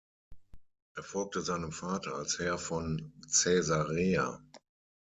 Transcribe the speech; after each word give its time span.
Er 0.95 1.03
folgte 1.03 1.41
seinem 1.41 1.71
Vater 1.71 2.15
als 2.15 2.39
Herr 2.39 2.57
von 2.57 3.13
Caesarea. 3.31 4.41